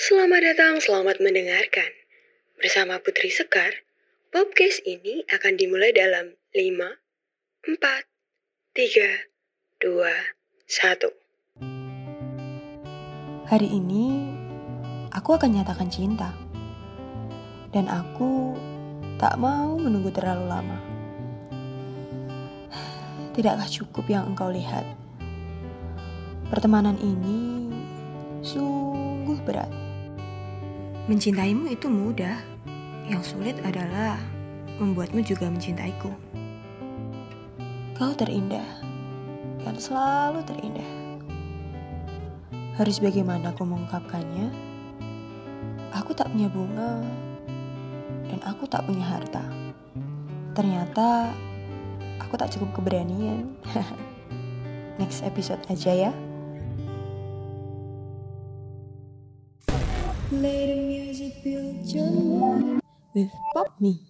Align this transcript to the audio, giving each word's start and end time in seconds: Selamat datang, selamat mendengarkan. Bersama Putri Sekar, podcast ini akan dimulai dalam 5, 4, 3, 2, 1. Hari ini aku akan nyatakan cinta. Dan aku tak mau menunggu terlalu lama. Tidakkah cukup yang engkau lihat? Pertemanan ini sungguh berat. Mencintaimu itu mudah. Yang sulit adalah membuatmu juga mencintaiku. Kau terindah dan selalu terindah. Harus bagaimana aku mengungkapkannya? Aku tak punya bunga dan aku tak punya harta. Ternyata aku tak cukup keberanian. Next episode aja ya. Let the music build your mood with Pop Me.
Selamat 0.00 0.40
datang, 0.40 0.80
selamat 0.80 1.20
mendengarkan. 1.20 1.92
Bersama 2.56 2.96
Putri 3.04 3.28
Sekar, 3.28 3.84
podcast 4.32 4.80
ini 4.88 5.28
akan 5.28 5.60
dimulai 5.60 5.92
dalam 5.92 6.40
5, 6.56 7.68
4, 7.68 8.08
3, 8.80 9.28
2, 9.84 10.08
1. 10.72 13.44
Hari 13.44 13.68
ini 13.68 14.24
aku 15.12 15.36
akan 15.36 15.60
nyatakan 15.60 15.92
cinta. 15.92 16.32
Dan 17.68 17.84
aku 17.92 18.56
tak 19.20 19.36
mau 19.36 19.76
menunggu 19.76 20.08
terlalu 20.16 20.48
lama. 20.48 20.80
Tidakkah 23.36 23.68
cukup 23.68 24.08
yang 24.08 24.32
engkau 24.32 24.48
lihat? 24.48 24.96
Pertemanan 26.48 26.96
ini 27.04 27.68
sungguh 28.40 29.36
berat. 29.44 29.89
Mencintaimu 31.08 31.70
itu 31.72 31.88
mudah. 31.88 32.36
Yang 33.08 33.34
sulit 33.34 33.56
adalah 33.64 34.20
membuatmu 34.80 35.24
juga 35.24 35.48
mencintaiku. 35.48 36.12
Kau 37.96 38.12
terindah 38.16 38.64
dan 39.64 39.76
selalu 39.76 40.40
terindah. 40.44 40.90
Harus 42.80 42.96
bagaimana 42.96 43.52
aku 43.52 43.68
mengungkapkannya? 43.68 44.48
Aku 46.00 46.16
tak 46.16 46.32
punya 46.32 46.48
bunga 46.48 47.04
dan 48.30 48.40
aku 48.46 48.64
tak 48.64 48.88
punya 48.88 49.04
harta. 49.04 49.44
Ternyata 50.56 51.34
aku 52.22 52.40
tak 52.40 52.56
cukup 52.56 52.80
keberanian. 52.80 53.52
Next 55.00 55.20
episode 55.26 55.60
aja 55.68 56.08
ya. 56.08 56.12
Let 60.32 60.68
the 60.68 60.76
music 60.76 61.42
build 61.42 61.86
your 61.86 62.08
mood 62.08 62.80
with 63.14 63.30
Pop 63.52 63.80
Me. 63.80 64.09